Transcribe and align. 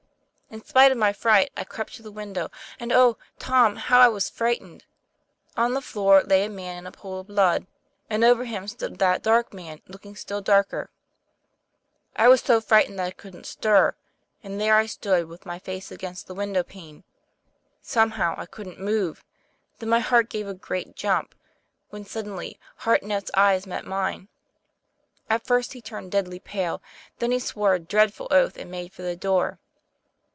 In 0.49 0.65
spite 0.65 0.91
of 0.91 0.97
my 0.97 1.13
fright, 1.13 1.49
I 1.55 1.63
crept 1.63 1.91
up 1.91 1.95
to 1.95 2.03
the 2.03 2.11
win 2.11 2.33
dow, 2.33 2.49
and, 2.77 2.91
oh, 2.91 3.15
Tom, 3.39 3.77
how 3.77 4.01
I 4.01 4.09
was 4.09 4.29
frightened! 4.29 4.83
On 5.55 5.73
the 5.73 5.81
floor 5.81 6.23
lay 6.23 6.43
a 6.43 6.49
man 6.49 6.75
in 6.79 6.85
a 6.85 6.91
pool 6.91 7.21
of 7.21 7.27
blood, 7.27 7.67
and 8.09 8.21
over 8.25 8.43
him 8.43 8.67
stood 8.67 8.97
that 8.99 9.23
dark 9.23 9.53
man, 9.53 9.81
looking 9.87 10.13
still 10.13 10.41
darker. 10.41 10.89
I 12.17 12.27
was 12.27 12.41
so 12.41 12.59
frightened 12.59 12.99
that 12.99 13.05
I 13.05 13.11
couldn't 13.11 13.45
stir, 13.45 13.95
and 14.43 14.59
there 14.59 14.75
I 14.75 14.87
stood 14.87 15.27
with 15.29 15.45
my 15.45 15.57
face 15.57 15.89
against 15.89 16.27
the 16.27 16.33
window 16.35 16.63
pane. 16.63 17.05
Somehow, 17.81 18.35
I 18.37 18.45
couldn't 18.45 18.77
move. 18.77 19.23
Then 19.79 19.87
my 19.87 19.99
heart 20.01 20.27
gave 20.27 20.49
a 20.49 20.53
great 20.53 20.97
jump, 20.97 21.33
when 21.91 22.03
suddenly 22.03 22.59
Hartnett's 22.79 23.31
eyes 23.35 23.65
met 23.65 23.85
mine. 23.85 24.27
At 25.29 25.45
first 25.47 25.71
he 25.71 25.81
turned 25.81 26.11
deadly 26.11 26.39
pale, 26.39 26.81
then 27.19 27.31
he 27.31 27.39
swore 27.39 27.73
a 27.75 27.79
dreadful 27.79 28.27
oath 28.31 28.57
and 28.57 28.69
made 28.69 28.91
for 28.91 29.03
the 29.03 29.15
door. 29.15 29.57